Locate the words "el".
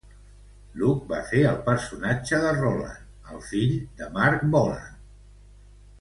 1.49-1.59, 3.35-3.45